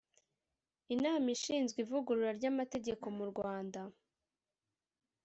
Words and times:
Inama 0.95 1.27
ishinzwe 1.35 1.77
Ivugurura 1.85 2.31
ry’Amategeko 2.39 3.05
mu 3.17 3.23
Rwanda 3.31 3.81